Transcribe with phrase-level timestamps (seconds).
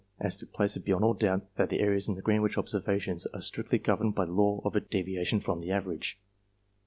[0.19, 3.27] as to place it beyond all doubt that the errors in the Greenwich observa tions
[3.35, 6.19] are strictly governed by the law of a deviation from an average.